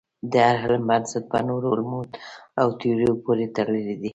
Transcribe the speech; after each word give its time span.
د 0.31 0.33
هر 0.59 0.71
علم 0.73 0.83
بنسټ 0.89 1.23
په 1.31 1.39
نورو 1.47 1.67
علومو 1.71 2.01
او 2.61 2.67
تیوریو 2.79 3.21
پورې 3.25 3.45
تړلی 3.55 3.95
دی. 4.01 4.09